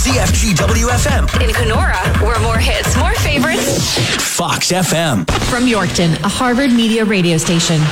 [0.00, 1.42] CFGWFM.
[1.46, 3.98] In Kenora, where more hits, more favorites.
[4.34, 5.30] Fox FM.
[5.50, 7.82] From Yorkton, a Harvard Media radio station.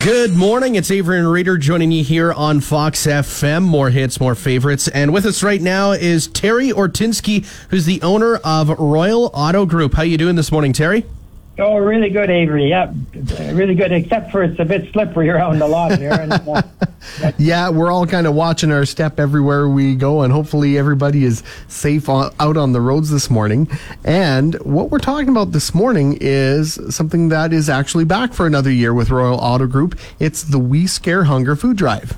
[0.00, 0.74] Good morning.
[0.74, 3.62] It's Avery and Reader joining you here on Fox FM.
[3.62, 4.86] More hits, more favorites.
[4.88, 9.94] And with us right now is Terry Ortinsky, who's the owner of Royal Auto Group.
[9.94, 11.06] How you doing this morning, Terry?
[11.58, 12.70] Oh, really good, Avery.
[12.70, 12.92] Yeah,
[13.52, 16.12] really good, except for it's a bit slippery around the lot here.
[16.12, 16.62] And, uh,
[17.38, 21.42] Yeah, we're all kind of watching our step everywhere we go, and hopefully everybody is
[21.68, 23.68] safe on, out on the roads this morning.
[24.04, 28.70] And what we're talking about this morning is something that is actually back for another
[28.70, 29.98] year with Royal Auto Group.
[30.18, 32.16] It's the We Scare Hunger Food Drive.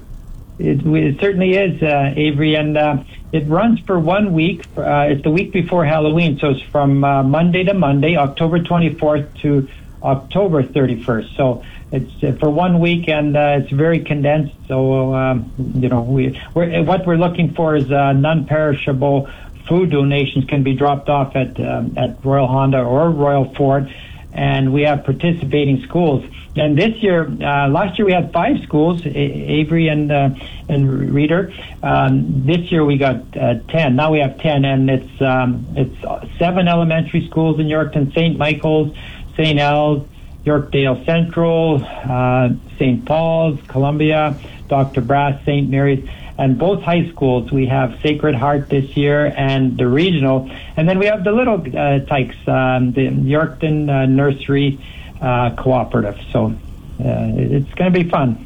[0.62, 4.64] It, it certainly is, uh, Avery, and uh, it runs for one week.
[4.77, 9.40] Uh, it's the week before Halloween, so it's from uh, Monday to Monday, October 24th
[9.40, 9.68] to
[10.02, 11.36] October 31st.
[11.36, 14.55] So it's uh, for one week, and uh, it's very condensed.
[14.68, 19.28] So um, you know, we we're, what we're looking for is uh, non-perishable
[19.68, 23.92] food donations can be dropped off at um, at Royal Honda or Royal Ford,
[24.33, 26.25] and we have participating schools.
[26.55, 30.30] And this year, uh, last year we had five schools, Avery and uh,
[30.69, 31.52] and Reader.
[31.83, 33.97] Um, this year we got uh, ten.
[33.97, 38.36] Now we have ten, and it's um, it's seven elementary schools in Yorkton: St.
[38.36, 38.94] Michael's,
[39.36, 39.58] St.
[39.58, 40.06] Al's,
[40.44, 43.05] Yorkdale Central, uh, St.
[43.05, 45.00] Paul's, Columbia, Dr.
[45.00, 45.70] Brass, St.
[45.70, 46.06] Mary's,
[46.42, 47.52] and both high schools.
[47.52, 51.60] We have Sacred Heart this year and the regional, and then we have the little
[51.60, 54.80] uh, tykes, um, the Yorkton uh, Nursery
[55.20, 56.18] uh, Cooperative.
[56.33, 56.52] So uh,
[56.98, 58.44] it's going to be fun.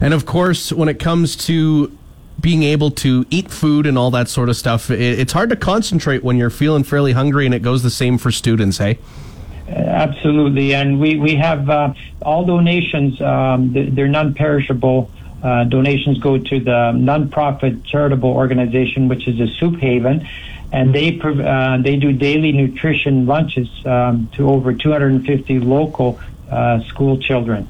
[0.00, 1.96] And of course, when it comes to
[2.40, 5.56] being able to eat food and all that sort of stuff, it, it's hard to
[5.56, 8.98] concentrate when you're feeling fairly hungry, and it goes the same for students, hey?
[9.68, 13.20] Absolutely, and we we have uh, all donations.
[13.20, 15.10] Um, they're non-perishable.
[15.44, 20.26] Uh, donations go to the nonprofit charitable organization, which is the Soup Haven,
[20.72, 26.18] and they uh, they do daily nutrition lunches um, to over 250 local
[26.50, 27.68] uh, school children.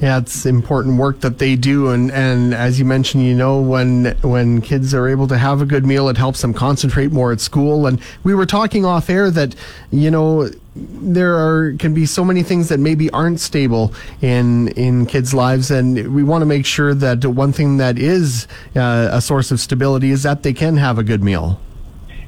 [0.00, 4.16] Yeah, it's important work that they do, and, and as you mentioned, you know, when
[4.22, 7.40] when kids are able to have a good meal, it helps them concentrate more at
[7.40, 7.86] school.
[7.86, 9.54] And we were talking off air that
[9.90, 15.06] you know there are can be so many things that maybe aren't stable in in
[15.06, 18.46] kids' lives, and we want to make sure that one thing that is
[18.76, 21.60] uh, a source of stability is that they can have a good meal.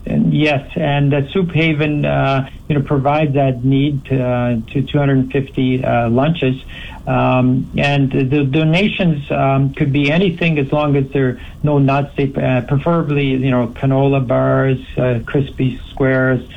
[0.04, 5.84] Yes, and uh, Soup Haven, uh, you know, provides that need to, uh, to 250
[5.84, 6.60] uh, lunches,
[7.06, 12.16] um, and the donations um, could be anything as long as there are no nuts.
[12.16, 16.48] They, uh, preferably, you know, canola bars, uh, crispy squares,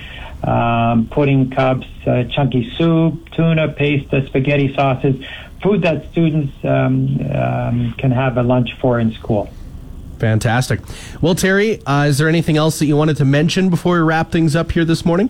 [0.44, 5.24] um, pudding cups, uh, chunky soup, tuna paste, spaghetti sauces,
[5.62, 9.50] food that students um, um, can have a lunch for in school.
[10.20, 10.80] Fantastic.
[11.22, 14.32] Well, Terry, uh, is there anything else that you wanted to mention before we wrap
[14.32, 15.30] things up here this morning?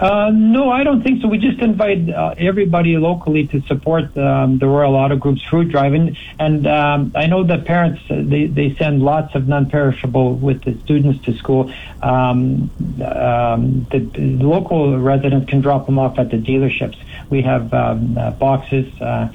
[0.00, 1.28] Uh, no, I don't think so.
[1.28, 5.92] We just invite uh, everybody locally to support um, the Royal Auto Group's food drive,
[5.92, 10.62] and, and um, I know that parents uh, they they send lots of non-perishable with
[10.62, 11.70] the students to school.
[12.02, 12.70] Um,
[13.04, 16.96] um, the, the local residents can drop them off at the dealerships.
[17.28, 18.98] We have um, uh, boxes.
[19.02, 19.30] Uh,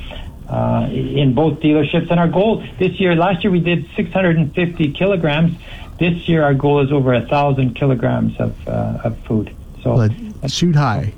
[0.50, 5.53] uh, in both dealerships, and our goal this year, last year we did 650 kilograms.
[5.97, 9.55] This year, our goal is over a thousand kilograms of uh, of food.
[9.84, 11.13] So Let's shoot high.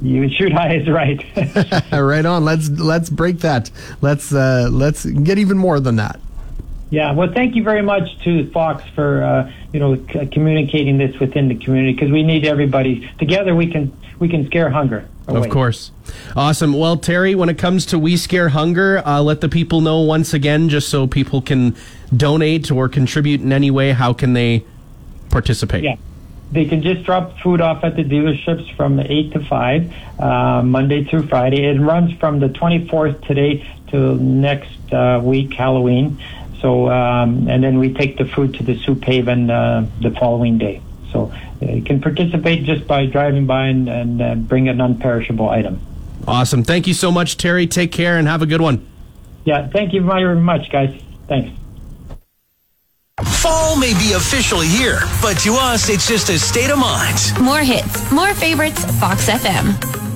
[0.00, 1.22] you shoot high is right.
[1.92, 2.44] right on.
[2.44, 3.70] Let's let's break that.
[4.00, 6.20] Let's uh, let's get even more than that.
[6.90, 7.12] yeah.
[7.12, 11.48] Well, thank you very much to Fox for uh, you know c- communicating this within
[11.48, 13.54] the community because we need everybody together.
[13.54, 15.06] We can we can scare hunger.
[15.28, 15.46] Away.
[15.46, 15.90] Of course.
[16.36, 16.72] Awesome.
[16.72, 20.34] Well, Terry, when it comes to We Scare Hunger, uh, let the people know once
[20.34, 21.76] again, just so people can
[22.16, 24.64] donate or contribute in any way, how can they
[25.30, 25.84] participate?
[25.84, 25.96] Yeah.
[26.50, 31.04] They can just drop food off at the dealerships from 8 to 5, uh, Monday
[31.04, 31.66] through Friday.
[31.66, 36.18] It runs from the 24th today to next uh, week, Halloween.
[36.60, 40.56] So, um, and then we take the food to the Soup Haven uh, the following
[40.56, 40.80] day.
[41.12, 41.32] So
[41.62, 45.80] uh, you can participate just by driving by and, and uh, bring a non-perishable item.
[46.26, 46.62] Awesome.
[46.62, 47.66] Thank you so much, Terry.
[47.66, 48.86] Take care and have a good one.
[49.44, 51.00] Yeah, thank you very much, guys.
[51.26, 51.58] Thanks.
[53.24, 57.18] Fall may be officially here, but to us, it's just a state of mind.
[57.40, 60.07] More hits, more favorites, Fox FM.